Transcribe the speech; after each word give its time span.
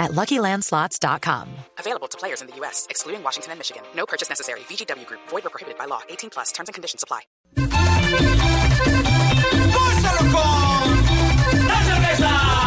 at 0.00 0.12
LuckyLandSlots.com. 0.12 1.48
Available 1.78 2.08
to 2.08 2.18
players 2.18 2.40
in 2.40 2.48
the 2.48 2.56
U.S., 2.56 2.86
excluding 2.90 3.22
Washington 3.22 3.52
and 3.52 3.60
Michigan. 3.60 3.82
No 3.94 4.06
purchase 4.06 4.28
necessary. 4.28 4.60
VGW 4.60 5.06
Group. 5.06 5.20
Void 5.28 5.46
or 5.46 5.50
prohibited 5.50 5.78
by 5.78 5.84
law. 5.84 6.00
18 6.08 6.30
plus. 6.30 6.50
Terms 6.50 6.68
and 6.68 6.74
conditions 6.74 7.04
apply. 7.04 7.20
¡Gózalo 9.72 10.32
con 10.32 11.68
la 11.68 11.84
cerveza! 11.84 12.60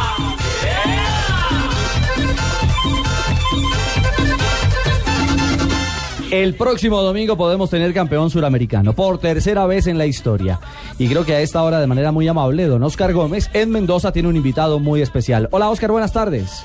El 6.34 6.56
próximo 6.56 7.00
domingo 7.04 7.38
podemos 7.38 7.70
tener 7.70 7.94
campeón 7.94 8.32
suramericano 8.32 8.94
por 8.94 9.20
tercera 9.20 9.68
vez 9.68 9.86
en 9.86 10.00
la 10.00 10.08
historia. 10.08 10.60
Y 10.98 11.08
creo 11.08 11.24
que 11.26 11.36
a 11.36 11.42
esta 11.42 11.62
hora, 11.62 11.80
de 11.80 11.86
manera 11.86 12.12
muy 12.12 12.28
amable, 12.28 12.66
don 12.66 12.82
Oscar 12.82 13.14
Gómez 13.14 13.52
en 13.54 13.70
Mendoza 13.70 14.12
tiene 14.12 14.30
un 14.30 14.36
invitado 14.36 14.80
muy 14.80 15.04
especial. 15.04 15.48
Hola 15.52 15.70
Oscar, 15.70 15.92
buenas 15.92 16.12
tardes. 16.12 16.64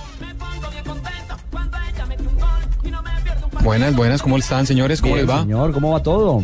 Buenas, 3.62 3.94
buenas, 3.94 4.22
¿cómo 4.22 4.38
están 4.38 4.66
señores? 4.66 5.00
¿Cómo 5.00 5.14
Bien, 5.14 5.26
les 5.26 5.36
va? 5.36 5.42
Señor, 5.42 5.72
¿cómo 5.72 5.90
va 5.92 6.02
todo? 6.02 6.42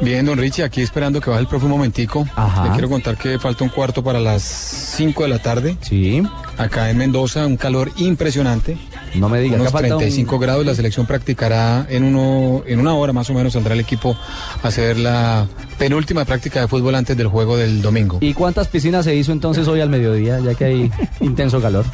Bien, 0.00 0.24
don 0.24 0.38
Richie, 0.38 0.64
aquí 0.64 0.80
esperando 0.80 1.20
que 1.20 1.28
baje 1.30 1.42
el 1.42 1.46
profe 1.46 1.66
un 1.66 1.72
momentico. 1.72 2.26
Ajá. 2.34 2.64
Le 2.64 2.70
quiero 2.72 2.88
contar 2.88 3.16
que 3.16 3.38
falta 3.38 3.64
un 3.64 3.70
cuarto 3.70 4.02
para 4.02 4.18
las 4.18 4.42
5 4.42 5.22
de 5.24 5.28
la 5.28 5.38
tarde. 5.38 5.76
Sí, 5.82 6.22
Acá 6.56 6.90
en 6.90 6.98
Mendoza, 6.98 7.46
un 7.46 7.56
calor 7.56 7.90
impresionante. 7.96 8.76
no 9.14 9.28
me 9.30 9.40
diga. 9.40 9.54
Unos 9.56 9.68
acá 9.68 9.78
falta 9.78 9.94
un- 9.94 10.00
35 10.00 10.38
grados. 10.38 10.64
La 10.66 10.74
selección 10.74 11.06
practicará 11.06 11.86
en, 11.88 12.04
uno, 12.04 12.62
en 12.66 12.80
una 12.80 12.94
hora 12.94 13.12
más 13.14 13.28
o 13.30 13.34
menos. 13.34 13.52
Saldrá 13.54 13.72
el 13.74 13.80
equipo 13.80 14.14
a 14.62 14.68
hacer 14.68 14.98
la 14.98 15.46
penúltima 15.78 16.24
práctica 16.26 16.60
de 16.60 16.68
fútbol 16.68 16.94
antes 16.94 17.16
del 17.16 17.28
juego 17.28 17.56
del 17.56 17.80
domingo. 17.82 18.18
¿Y 18.20 18.34
cuántas 18.34 18.68
piscinas 18.68 19.04
se 19.06 19.14
hizo 19.14 19.32
entonces 19.32 19.68
hoy 19.68 19.80
al 19.80 19.88
mediodía, 19.90 20.38
ya 20.40 20.54
que 20.54 20.64
hay 20.64 20.90
intenso 21.20 21.60
calor? 21.62 21.84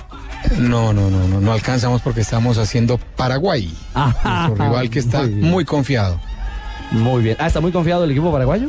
No, 0.58 0.92
no, 0.92 1.10
no, 1.10 1.26
no, 1.28 1.40
no 1.40 1.52
alcanzamos 1.52 2.02
porque 2.02 2.20
estamos 2.20 2.58
haciendo 2.58 2.98
Paraguay. 2.98 3.72
Ajá. 3.94 4.48
Nuestro 4.48 4.64
rival 4.68 4.90
que 4.90 4.98
está 4.98 5.22
Muy 5.22 5.64
confiado. 5.64 6.20
Muy 6.90 7.22
bien. 7.22 7.36
Ah, 7.40 7.46
¿está 7.48 7.60
muy 7.60 7.72
confiado 7.72 8.04
el 8.04 8.10
equipo 8.12 8.30
paraguayo? 8.32 8.68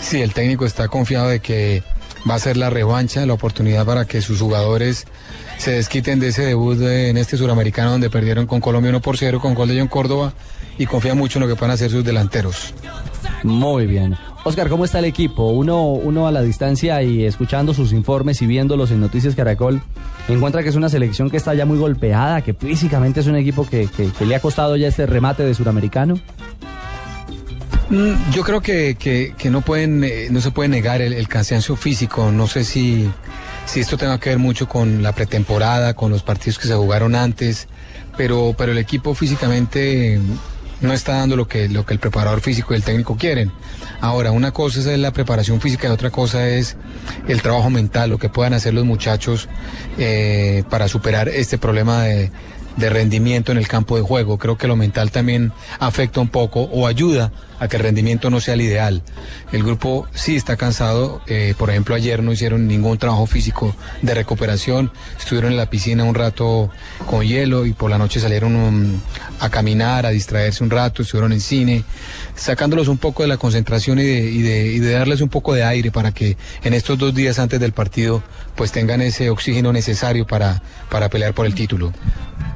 Sí, 0.00 0.20
el 0.22 0.32
técnico 0.32 0.64
está 0.66 0.88
confiado 0.88 1.28
de 1.28 1.40
que 1.40 1.82
va 2.28 2.34
a 2.34 2.38
ser 2.38 2.56
la 2.56 2.70
revancha, 2.70 3.24
la 3.26 3.34
oportunidad 3.34 3.84
para 3.86 4.04
que 4.04 4.20
sus 4.22 4.40
jugadores 4.40 5.06
se 5.58 5.72
desquiten 5.72 6.18
de 6.18 6.28
ese 6.28 6.42
debut 6.44 6.76
de- 6.76 7.10
en 7.10 7.16
este 7.18 7.36
suramericano 7.36 7.90
donde 7.92 8.10
perdieron 8.10 8.46
con 8.46 8.60
Colombia 8.60 8.90
1 8.90 9.00
por 9.00 9.16
0 9.16 9.40
con 9.40 9.54
gol 9.54 9.68
de 9.68 9.78
John 9.78 9.88
Córdoba 9.88 10.32
y 10.78 10.86
confía 10.86 11.14
mucho 11.14 11.38
en 11.38 11.44
lo 11.44 11.48
que 11.48 11.56
puedan 11.56 11.72
hacer 11.74 11.90
sus 11.90 12.04
delanteros. 12.04 12.74
Muy 13.42 13.86
bien. 13.86 14.16
Oscar, 14.46 14.68
¿cómo 14.68 14.84
está 14.84 15.00
el 15.00 15.06
equipo? 15.06 15.48
Uno, 15.48 15.90
uno 15.90 16.28
a 16.28 16.30
la 16.30 16.40
distancia 16.40 17.02
y 17.02 17.24
escuchando 17.24 17.74
sus 17.74 17.92
informes 17.92 18.40
y 18.42 18.46
viéndolos 18.46 18.92
en 18.92 19.00
Noticias 19.00 19.34
Caracol, 19.34 19.82
encuentra 20.28 20.62
que 20.62 20.68
es 20.68 20.76
una 20.76 20.88
selección 20.88 21.30
que 21.30 21.36
está 21.36 21.52
ya 21.54 21.66
muy 21.66 21.78
golpeada, 21.78 22.42
que 22.42 22.54
físicamente 22.54 23.18
es 23.18 23.26
un 23.26 23.34
equipo 23.34 23.66
que, 23.66 23.88
le 24.20 24.36
ha 24.36 24.38
costado 24.38 24.76
ya 24.76 24.86
este 24.86 25.04
remate 25.04 25.42
de 25.42 25.52
suramericano. 25.52 26.14
Mm, 27.90 28.30
Yo 28.30 28.44
creo 28.44 28.60
que, 28.60 29.34
no 29.50 29.62
pueden, 29.62 30.04
eh, 30.04 30.28
no 30.30 30.40
se 30.40 30.52
puede 30.52 30.68
negar 30.68 31.02
el, 31.02 31.26
cansancio 31.26 31.74
físico. 31.74 32.30
No 32.30 32.46
sé 32.46 32.62
si, 32.62 33.10
si 33.64 33.80
esto 33.80 33.96
tenga 33.96 34.20
que 34.20 34.30
ver 34.30 34.38
mucho 34.38 34.68
con 34.68 35.02
la 35.02 35.10
pretemporada, 35.10 35.94
con 35.94 36.12
los 36.12 36.22
partidos 36.22 36.60
que 36.60 36.68
se 36.68 36.74
jugaron 36.76 37.16
antes, 37.16 37.66
pero, 38.16 38.54
pero 38.56 38.70
el 38.70 38.78
equipo 38.78 39.12
físicamente 39.12 40.20
no 40.80 40.92
está 40.92 41.14
dando 41.14 41.36
lo 41.36 41.48
que, 41.48 41.68
lo 41.68 41.86
que 41.86 41.94
el 41.94 42.00
preparador 42.00 42.40
físico 42.40 42.74
y 42.74 42.76
el 42.76 42.82
técnico 42.82 43.16
quieren. 43.16 43.52
Ahora, 44.00 44.30
una 44.30 44.52
cosa 44.52 44.80
es 44.80 44.98
la 44.98 45.12
preparación 45.12 45.60
física 45.60 45.88
y 45.88 45.90
otra 45.90 46.10
cosa 46.10 46.48
es 46.48 46.76
el 47.28 47.42
trabajo 47.42 47.70
mental, 47.70 48.10
lo 48.10 48.18
que 48.18 48.28
puedan 48.28 48.52
hacer 48.52 48.74
los 48.74 48.84
muchachos 48.84 49.48
eh, 49.98 50.64
para 50.70 50.88
superar 50.88 51.28
este 51.28 51.58
problema 51.58 52.02
de, 52.02 52.30
de 52.76 52.90
rendimiento 52.90 53.52
en 53.52 53.58
el 53.58 53.68
campo 53.68 53.96
de 53.96 54.02
juego. 54.02 54.38
Creo 54.38 54.56
que 54.58 54.66
lo 54.68 54.76
mental 54.76 55.10
también 55.10 55.52
afecta 55.78 56.20
un 56.20 56.28
poco 56.28 56.62
o 56.62 56.86
ayuda 56.86 57.32
a 57.58 57.68
que 57.68 57.76
el 57.78 57.82
rendimiento 57.84 58.28
no 58.28 58.38
sea 58.40 58.52
el 58.52 58.60
ideal. 58.60 59.02
El 59.50 59.62
grupo 59.62 60.06
sí 60.12 60.36
está 60.36 60.56
cansado. 60.56 61.22
eh, 61.26 61.54
por 61.56 61.70
ejemplo, 61.70 61.94
ayer 61.94 62.22
no 62.22 62.32
hicieron 62.32 62.66
ningún 62.68 62.98
trabajo 62.98 63.24
físico 63.26 63.74
de 64.02 64.12
recuperación. 64.14 64.92
Estuvieron 65.18 65.52
en 65.52 65.56
la 65.56 65.70
piscina 65.70 66.04
un 66.04 66.14
rato 66.14 66.68
con 67.06 67.22
hielo 67.26 67.64
y 67.64 67.72
por 67.72 67.88
la 67.90 67.96
noche 67.96 68.20
salieron 68.20 68.54
um, 68.56 69.00
a 69.40 69.48
caminar, 69.48 70.04
a 70.04 70.10
distraerse 70.10 70.62
un 70.62 70.68
rato. 70.70 71.00
Estuvieron 71.00 71.32
en 71.32 71.40
cine, 71.40 71.82
sacándolos 72.34 72.88
un 72.88 72.98
poco 72.98 73.22
de 73.22 73.28
la 73.30 73.38
concentración 73.38 73.98
y 74.00 74.02
de, 74.04 74.20
y 74.30 74.42
de- 74.42 74.66
y 74.72 74.78
de 74.80 74.92
darles 74.92 75.22
un 75.22 75.28
poco 75.30 75.54
de 75.54 75.64
aire 75.64 75.90
para 75.90 76.12
que 76.12 76.36
en 76.62 76.74
estos 76.74 76.98
dos 76.98 77.14
días 77.14 77.38
antes 77.38 77.58
del 77.58 77.72
partido 77.72 78.22
pues 78.54 78.72
tengan 78.72 79.00
ese 79.00 79.30
oxígeno 79.30 79.72
necesario 79.72 80.26
para, 80.26 80.62
para 80.90 81.08
pelear 81.08 81.32
por 81.34 81.46
el 81.46 81.54
título. 81.54 81.92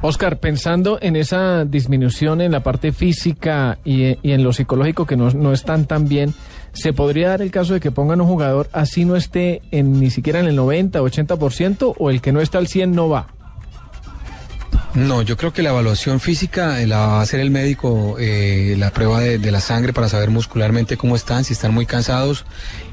Oscar, 0.03 0.39
pensando 0.39 0.97
en 1.01 1.15
esa 1.15 1.63
disminución 1.63 2.41
en 2.41 2.51
la 2.51 2.63
parte 2.63 2.91
física 2.91 3.77
y, 3.85 4.17
en 4.23 4.43
lo 4.43 4.51
psicológico 4.51 5.05
que 5.05 5.15
no, 5.15 5.29
no 5.29 5.53
están 5.53 5.85
tan 5.85 6.07
bien, 6.07 6.33
¿se 6.73 6.91
podría 6.91 7.29
dar 7.29 7.41
el 7.43 7.51
caso 7.51 7.73
de 7.73 7.79
que 7.79 7.91
pongan 7.91 8.19
un 8.19 8.27
jugador 8.27 8.67
así 8.73 9.05
no 9.05 9.15
esté 9.15 9.61
en, 9.69 9.99
ni 9.99 10.09
siquiera 10.09 10.39
en 10.39 10.47
el 10.47 10.55
90, 10.55 10.99
80% 11.01 11.95
o 11.97 12.09
el 12.09 12.19
que 12.19 12.31
no 12.31 12.41
está 12.41 12.57
al 12.57 12.67
100 12.67 12.91
no 12.93 13.09
va? 13.09 13.27
No, 14.93 15.21
yo 15.21 15.37
creo 15.37 15.53
que 15.53 15.63
la 15.63 15.69
evaluación 15.69 16.19
física 16.19 16.81
eh, 16.81 16.87
la 16.87 16.97
va 16.97 17.19
a 17.19 17.21
hacer 17.21 17.39
el 17.39 17.49
médico, 17.49 18.17
eh, 18.19 18.75
la 18.77 18.91
prueba 18.91 19.21
de, 19.21 19.51
la 19.51 19.61
sangre 19.61 19.93
para 19.93 20.09
saber 20.09 20.31
muscularmente 20.31 20.97
cómo 20.97 21.15
están, 21.15 21.45
si 21.45 21.53
están 21.53 21.73
muy 21.73 21.85
cansados 21.85 22.43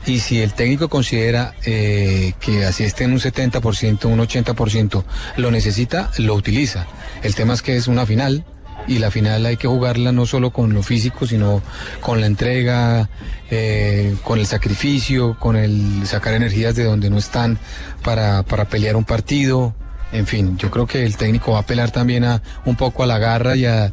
y 0.07 0.21
si 0.21 0.41
el 0.41 0.53
técnico 0.55 0.89
considera 0.89 1.55
eh, 1.65 2.35
que 2.39 2.65
así 2.65 2.85
estén 2.85 3.13
un 3.13 3.19
70%, 3.19 4.05
un 4.05 4.21
80%, 4.21 5.05
lo 5.39 5.51
necesita, 5.51 6.13
lo 6.19 6.35
utiliza. 6.35 6.87
El 7.23 7.35
tema 7.35 7.55
es 7.55 7.63
que 7.63 7.77
es 7.77 7.89
una 7.89 8.07
final 8.07 8.45
y 8.89 8.99
la 8.99 9.11
final 9.11 9.45
hay 9.47 9.57
que 9.57 9.69
jugarla 9.69 10.13
no 10.13 10.27
solo 10.27 10.51
con 10.51 10.73
lo 10.73 10.83
físico, 10.83 11.27
sino 11.27 11.63
con 12.01 12.21
la 12.21 12.27
entrega, 12.27 13.09
eh, 13.51 14.17
con 14.25 14.39
el 14.39 14.47
sacrificio, 14.47 15.37
con 15.39 15.57
el 15.57 16.07
sacar 16.07 16.35
energías 16.35 16.75
de 16.75 16.85
donde 16.85 17.11
no 17.11 17.19
están 17.19 17.59
para, 18.03 18.43
para 18.43 18.65
pelear 18.65 18.97
un 18.97 19.05
partido. 19.05 19.75
En 20.13 20.27
fin, 20.27 20.57
yo 20.57 20.71
creo 20.71 20.87
que 20.87 21.05
el 21.05 21.17
técnico 21.17 21.53
va 21.53 21.59
a 21.59 21.61
apelar 21.63 21.91
también 21.91 22.25
a 22.25 22.43
un 22.65 22.77
poco 22.77 23.03
a 23.03 23.07
la 23.07 23.19
garra 23.19 23.57
y 23.57 23.67
a, 23.67 23.93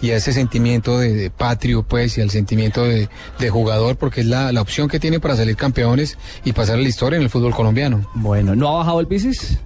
ese 0.00 0.32
sentimiento 0.32 0.98
de, 0.98 1.30
patrio, 1.30 1.82
pues, 1.82 2.16
y 2.16 2.20
al 2.20 2.30
sentimiento 2.30 2.84
de, 2.84 3.08
jugador, 3.50 3.96
porque 3.96 4.20
es 4.20 4.28
la, 4.28 4.52
la 4.52 4.62
opción 4.62 4.88
que 4.88 5.00
tiene 5.00 5.18
para 5.18 5.34
salir 5.34 5.56
campeones 5.56 6.16
y 6.44 6.52
pasar 6.52 6.78
la 6.78 6.88
historia 6.88 7.16
en 7.16 7.24
el 7.24 7.30
fútbol 7.30 7.54
colombiano. 7.54 8.08
Bueno, 8.14 8.54
¿no 8.54 8.68
ha 8.68 8.78
bajado 8.78 9.00
el 9.00 9.08
Pisis? 9.08 9.58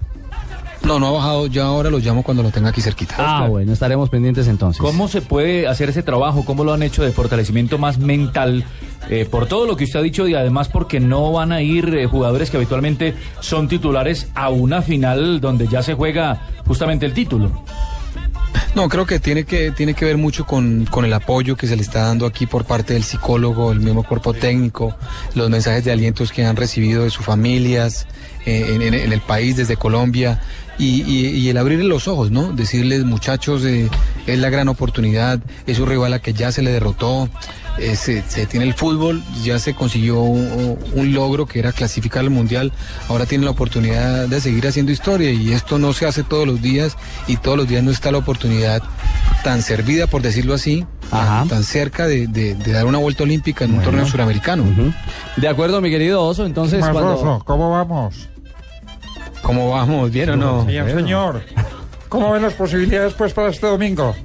No, 0.84 0.98
no 0.98 1.08
ha 1.08 1.10
bajado, 1.12 1.46
ya 1.46 1.64
ahora 1.64 1.88
lo 1.90 1.98
llamo 1.98 2.22
cuando 2.22 2.42
lo 2.42 2.50
tenga 2.50 2.68
aquí 2.68 2.80
cerquita. 2.82 3.14
Ah, 3.18 3.46
bueno, 3.48 3.72
estaremos 3.72 4.10
pendientes 4.10 4.46
entonces. 4.48 4.80
¿Cómo 4.82 5.08
se 5.08 5.22
puede 5.22 5.66
hacer 5.66 5.88
ese 5.88 6.02
trabajo? 6.02 6.44
¿Cómo 6.44 6.62
lo 6.62 6.72
han 6.74 6.82
hecho 6.82 7.02
de 7.02 7.10
fortalecimiento 7.12 7.78
más 7.78 7.98
mental? 7.98 8.64
Eh, 9.10 9.26
por 9.30 9.46
todo 9.46 9.66
lo 9.66 9.76
que 9.76 9.84
usted 9.84 9.98
ha 9.98 10.02
dicho 10.02 10.26
y 10.28 10.34
además 10.34 10.68
porque 10.68 10.98
no 11.00 11.30
van 11.32 11.52
a 11.52 11.60
ir 11.60 11.94
eh, 11.94 12.06
jugadores 12.06 12.50
que 12.50 12.56
habitualmente 12.56 13.14
son 13.40 13.68
titulares 13.68 14.28
a 14.34 14.48
una 14.48 14.80
final 14.82 15.40
donde 15.42 15.68
ya 15.68 15.82
se 15.82 15.92
juega 15.94 16.40
justamente 16.66 17.04
el 17.04 17.12
título. 17.12 17.50
No, 18.74 18.88
creo 18.88 19.06
que 19.06 19.20
tiene 19.20 19.44
que, 19.44 19.70
tiene 19.70 19.94
que 19.94 20.04
ver 20.04 20.16
mucho 20.16 20.46
con, 20.46 20.84
con 20.86 21.04
el 21.04 21.12
apoyo 21.12 21.54
que 21.56 21.66
se 21.68 21.76
le 21.76 21.82
está 21.82 22.06
dando 22.06 22.26
aquí 22.26 22.46
por 22.46 22.64
parte 22.64 22.94
del 22.94 23.04
psicólogo, 23.04 23.70
el 23.72 23.80
mismo 23.80 24.02
cuerpo 24.02 24.32
técnico, 24.34 24.96
los 25.34 25.48
mensajes 25.48 25.84
de 25.84 25.92
alientos 25.92 26.32
que 26.32 26.44
han 26.44 26.56
recibido 26.56 27.04
de 27.04 27.10
sus 27.10 27.24
familias 27.24 28.06
eh, 28.46 28.66
en, 28.74 28.82
en- 28.82 28.94
en 28.94 29.12
el 29.12 29.20
país 29.20 29.56
desde 29.56 29.76
Colombia 29.76 30.40
y, 30.78 31.02
y- 31.02 31.26
y 31.28 31.48
el 31.48 31.56
abrirle 31.58 31.84
los 31.84 32.08
ojos, 32.08 32.30
¿no? 32.30 32.52
Decirles, 32.52 33.04
muchachos, 33.04 33.64
eh, 33.64 33.88
es 34.26 34.38
la 34.38 34.50
gran 34.50 34.68
oportunidad, 34.68 35.38
es 35.66 35.78
un 35.78 35.86
rival 35.88 36.12
a 36.14 36.18
que 36.20 36.32
ya 36.32 36.50
se 36.52 36.62
le 36.62 36.72
derrotó, 36.72 37.28
eh, 37.78 37.96
se, 37.96 38.22
se 38.28 38.46
tiene 38.46 38.66
el 38.66 38.74
fútbol, 38.74 39.22
ya 39.42 39.58
se 39.58 39.74
consiguió 39.74 40.20
un, 40.20 40.78
un 40.94 41.12
logro 41.14 41.46
que 41.46 41.58
era 41.58 41.72
clasificar 41.72 42.20
al 42.20 42.30
mundial, 42.30 42.72
ahora 43.08 43.26
tiene 43.26 43.44
la 43.44 43.50
oportunidad 43.50 44.28
de 44.28 44.40
seguir 44.40 44.66
haciendo 44.66 44.92
historia 44.92 45.30
y 45.32 45.52
esto 45.52 45.78
no 45.78 45.92
se 45.92 46.06
hace 46.06 46.22
todos 46.22 46.46
los 46.46 46.62
días 46.62 46.96
y 47.26 47.36
todos 47.36 47.56
los 47.56 47.68
días 47.68 47.82
no 47.82 47.90
está 47.90 48.10
la 48.12 48.18
oportunidad 48.18 48.82
tan 49.42 49.60
servida, 49.62 50.06
por 50.06 50.22
decirlo 50.22 50.54
así, 50.54 50.86
Ajá. 51.10 51.44
tan, 51.48 51.62
cerca 51.64 52.06
de, 52.06 52.26
de- 52.26 52.54
de 52.54 52.72
dar 52.72 52.86
una 52.86 52.98
vuelta 52.98 53.24
olímpica 53.24 53.64
en 53.64 53.74
un 53.74 53.82
torneo 53.82 54.06
suramericano. 54.06 54.64
De 55.36 55.48
acuerdo, 55.48 55.80
mi 55.80 55.90
querido 55.90 56.22
Oso, 56.22 56.46
entonces 56.46 56.80
Más 56.80 56.90
cuando... 56.90 57.14
Oso, 57.14 57.42
¿cómo 57.44 57.70
vamos? 57.70 58.28
¿Cómo 59.44 59.70
vamos? 59.70 60.10
¿Bien 60.10 60.30
o 60.30 60.36
no? 60.36 60.64
Bien, 60.64 60.86
señor. 60.92 61.42
¿Cómo 62.08 62.32
ven 62.32 62.42
las 62.42 62.54
posibilidades 62.54 63.12
pues 63.12 63.32
para 63.32 63.50
este 63.50 63.66
domingo? 63.66 64.16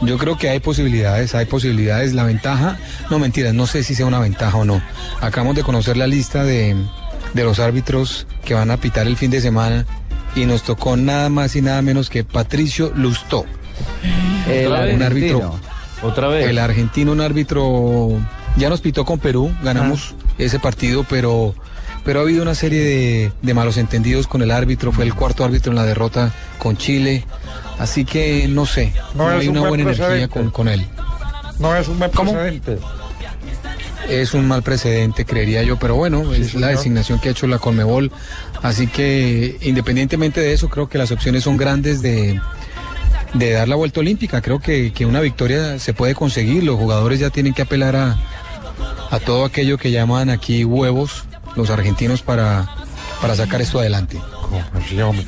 Yo 0.00 0.16
creo 0.16 0.38
que 0.38 0.48
hay 0.48 0.60
posibilidades, 0.60 1.34
hay 1.34 1.46
posibilidades. 1.46 2.14
La 2.14 2.22
ventaja, 2.22 2.78
no 3.10 3.18
mentiras, 3.18 3.52
no 3.52 3.66
sé 3.66 3.82
si 3.82 3.94
sea 3.94 4.06
una 4.06 4.20
ventaja 4.20 4.56
o 4.56 4.64
no. 4.64 4.80
Acabamos 5.20 5.56
de 5.56 5.62
conocer 5.62 5.96
la 5.96 6.06
lista 6.06 6.44
de, 6.44 6.76
de 7.34 7.44
los 7.44 7.58
árbitros 7.58 8.26
que 8.44 8.54
van 8.54 8.70
a 8.70 8.76
pitar 8.76 9.06
el 9.08 9.16
fin 9.16 9.30
de 9.30 9.40
semana 9.40 9.84
y 10.36 10.46
nos 10.46 10.62
tocó 10.62 10.96
nada 10.96 11.28
más 11.28 11.56
y 11.56 11.62
nada 11.62 11.82
menos 11.82 12.08
que 12.08 12.22
Patricio 12.22 12.92
Lustó. 12.94 13.44
El 14.48 14.68
un 14.68 14.74
argentino. 14.74 15.06
árbitro. 15.06 15.60
Otra 16.02 16.28
vez. 16.28 16.46
El 16.46 16.58
argentino, 16.58 17.10
un 17.10 17.20
árbitro, 17.20 18.10
ya 18.56 18.68
nos 18.68 18.80
pitó 18.80 19.04
con 19.04 19.18
Perú, 19.18 19.52
ganamos 19.62 20.14
ese 20.38 20.58
partido, 20.60 21.04
pero, 21.08 21.54
pero 22.06 22.20
ha 22.20 22.22
habido 22.22 22.42
una 22.42 22.54
serie 22.54 22.82
de, 22.82 23.32
de 23.42 23.54
malos 23.54 23.76
entendidos 23.78 24.28
con 24.28 24.40
el 24.40 24.52
árbitro, 24.52 24.92
fue 24.92 25.04
el 25.04 25.12
cuarto 25.12 25.44
árbitro 25.44 25.72
en 25.72 25.76
la 25.76 25.84
derrota 25.84 26.32
con 26.58 26.76
Chile, 26.76 27.24
así 27.80 28.04
que 28.04 28.46
no 28.46 28.64
sé, 28.64 28.92
No 29.16 29.28
hay 29.28 29.48
un 29.48 29.58
una 29.58 29.68
buen 29.68 29.82
buena 29.84 30.04
energía 30.04 30.28
con, 30.28 30.50
con 30.50 30.68
él. 30.68 30.86
No 31.58 31.74
es 31.74 31.88
un 31.88 31.98
buen 31.98 32.12
¿Cómo? 32.12 32.32
precedente. 32.32 32.78
Es 34.08 34.34
un 34.34 34.46
mal 34.46 34.62
precedente, 34.62 35.24
creería 35.24 35.64
yo, 35.64 35.80
pero 35.80 35.96
bueno, 35.96 36.32
es 36.32 36.54
la 36.54 36.68
designación 36.68 37.18
que 37.18 37.28
ha 37.28 37.32
hecho 37.32 37.48
la 37.48 37.58
Conmebol, 37.58 38.12
así 38.62 38.86
que 38.86 39.58
independientemente 39.62 40.40
de 40.40 40.52
eso, 40.52 40.68
creo 40.68 40.88
que 40.88 40.98
las 40.98 41.10
opciones 41.10 41.42
son 41.42 41.56
grandes 41.56 42.02
de, 42.02 42.40
de 43.34 43.50
dar 43.50 43.66
la 43.66 43.74
vuelta 43.74 43.98
olímpica, 43.98 44.40
creo 44.42 44.60
que, 44.60 44.92
que 44.92 45.06
una 45.06 45.20
victoria 45.20 45.80
se 45.80 45.92
puede 45.92 46.14
conseguir, 46.14 46.62
los 46.62 46.76
jugadores 46.76 47.18
ya 47.18 47.30
tienen 47.30 47.52
que 47.52 47.62
apelar 47.62 47.96
a, 47.96 48.16
a 49.10 49.18
todo 49.18 49.44
aquello 49.44 49.76
que 49.76 49.90
llaman 49.90 50.30
aquí 50.30 50.64
huevos, 50.64 51.24
los 51.56 51.70
argentinos, 51.70 52.22
para, 52.22 52.68
para 53.20 53.34
sacar 53.34 53.60
esto 53.60 53.80
adelante. 53.80 54.20
¿Cómo? 54.48 54.62
Sí, 54.88 55.00
hombre. 55.00 55.24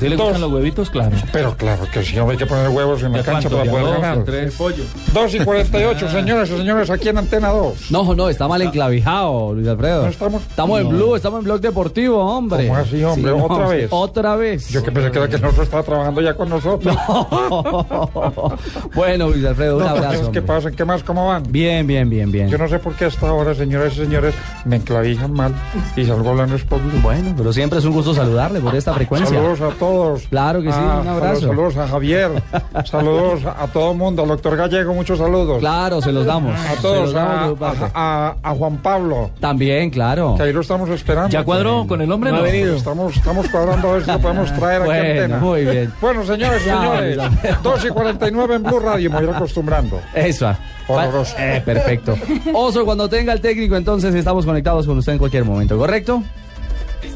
¿Sí 0.00 0.08
le 0.08 0.16
Dos. 0.16 0.24
gustan 0.26 0.40
los 0.42 0.52
huevitos? 0.52 0.90
Claro. 0.90 1.16
Pero 1.32 1.56
claro 1.56 1.84
que 1.92 2.02
sí, 2.02 2.18
hombre, 2.18 2.34
hay 2.34 2.38
que 2.38 2.46
poner 2.46 2.68
huevos 2.68 3.02
en 3.02 3.12
la 3.12 3.18
¿De 3.18 3.24
cancha 3.24 3.48
para 3.50 3.64
¿De 3.64 3.70
poder 3.70 3.84
dos, 3.86 4.00
ganar. 4.00 4.24
tres? 4.24 4.54
Pollo. 4.54 4.84
2 5.12 5.34
y 5.34 5.38
48, 5.40 6.08
señores 6.10 6.50
y 6.50 6.56
señores, 6.56 6.90
aquí 6.90 7.08
en 7.08 7.18
Antena 7.18 7.48
2. 7.50 7.90
No, 7.90 8.14
no, 8.14 8.28
está 8.28 8.48
mal 8.48 8.62
enclavijado, 8.62 9.54
Luis 9.54 9.68
Alfredo. 9.68 10.02
No 10.04 10.08
estamos- 10.08 10.42
estamos 10.42 10.80
en 10.80 10.88
no. 10.90 10.96
Blue, 10.96 11.16
estamos 11.16 11.38
en 11.40 11.44
Blog 11.44 11.60
Deportivo, 11.60 12.18
hombre. 12.24 12.68
¿Cómo 12.68 12.78
así, 12.78 13.02
hombre? 13.04 13.32
¿Otra 13.32 13.66
vez? 13.68 13.88
Otra 13.90 14.36
vez. 14.36 14.68
Yo 14.70 14.82
que 14.82 14.92
pensé 14.92 15.10
que 15.10 15.18
era 15.18 15.28
que 15.28 15.38
nosotros 15.38 15.64
estaba 15.66 15.82
trabajando 15.82 16.20
ya 16.20 16.34
con 16.34 16.48
nosotros. 16.48 16.94
bueno, 18.94 19.28
Luis 19.28 19.44
Alfredo, 19.44 19.76
un 19.76 19.82
No, 19.84 19.88
abrazo. 19.90 20.32
¿Qué 20.32 20.42
pasa? 20.42 20.70
¿Qué 20.70 20.84
más? 20.84 21.02
¿Cómo 21.02 21.28
van? 21.28 21.44
Bien, 21.48 21.86
bien, 21.86 22.08
bien, 22.08 22.30
bien. 22.30 22.48
Yo 22.48 22.58
no 22.58 22.68
sé 22.68 22.78
por 22.78 22.94
qué 22.94 23.06
hasta 23.06 23.28
ahora, 23.28 23.54
señoras 23.54 23.92
y 23.94 23.96
señores, 23.96 24.34
me 24.64 24.76
enclavijan 24.76 25.32
mal 25.32 25.52
y 25.96 26.04
salgo 26.04 26.30
hablando 26.30 26.56
es 26.56 26.64
Bueno, 27.02 27.34
pero 27.36 27.52
siempre 27.52 27.78
es 27.78 27.84
un 27.84 27.92
gusto 27.92 28.14
saludarle 28.54 28.60
por 28.60 28.74
esta 28.76 28.94
frecuencia. 28.94 29.36
Saludos 29.38 29.60
a 29.60 29.70
todos. 29.78 30.22
Claro 30.28 30.62
que 30.62 30.70
sí, 30.72 30.78
Ah, 30.78 30.98
un 31.02 31.08
abrazo. 31.08 31.40
Saludos, 31.40 31.74
saludos 31.74 31.76
a 31.76 31.88
Javier. 31.88 32.30
saludos 32.84 33.40
a 33.44 33.66
todo 33.68 33.92
el 33.92 33.98
mundo. 33.98 34.22
Al 34.22 34.28
doctor 34.28 34.56
Gallego, 34.56 34.94
muchos 34.94 35.18
saludos. 35.18 35.58
Claro, 35.58 36.00
se 36.00 36.12
los 36.12 36.26
damos. 36.26 36.58
A 36.58 36.74
todos. 36.80 37.12
damos 37.12 37.58
A, 37.94 38.34
Juan 38.56 38.76
Pablo, 38.78 39.30
También, 39.40 39.90
claro. 39.90 40.34
que 40.36 40.42
ahí 40.44 40.52
lo 40.52 40.60
estamos 40.60 40.88
esperando. 40.90 41.28
¿Ya 41.30 41.42
cuadró 41.44 41.86
con 41.86 42.00
el 42.00 42.10
hombre? 42.10 42.30
No. 42.32 42.44
Estamos, 42.44 43.16
estamos 43.16 43.48
cuadrando 43.48 43.88
a 43.90 43.92
ver 43.94 44.04
si 44.04 44.10
lo 44.10 44.18
podemos 44.18 44.52
traer 44.54 44.82
aquí 44.82 44.90
a 44.90 44.94
Bueno, 44.94 45.10
antena. 45.10 45.38
muy 45.38 45.64
bien. 45.64 45.92
Bueno, 46.00 46.24
señores, 46.24 46.62
señores, 46.62 47.16
ya. 47.16 47.58
2 47.62 47.84
y 47.84 47.88
49 47.88 48.54
en 48.56 48.62
Blue 48.62 48.78
Radio, 48.80 49.10
me 49.10 49.24
voy 49.24 49.34
acostumbrando. 49.34 50.00
Eso. 50.14 50.54
Horroroso. 50.86 51.34
Eh, 51.38 51.62
perfecto. 51.64 52.14
Oso, 52.52 52.84
cuando 52.84 53.08
tenga 53.08 53.32
el 53.32 53.40
técnico, 53.40 53.74
entonces 53.76 54.14
estamos 54.14 54.44
conectados 54.44 54.86
con 54.86 54.98
usted 54.98 55.12
en 55.14 55.18
cualquier 55.18 55.44
momento, 55.44 55.78
¿correcto? 55.78 56.22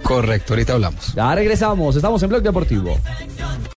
Correcto, 0.08 0.54
ahorita 0.54 0.72
hablamos. 0.72 1.12
Ya 1.14 1.34
regresamos, 1.34 1.94
estamos 1.94 2.22
en 2.22 2.30
Blog 2.30 2.42
Deportivo. 2.42 2.98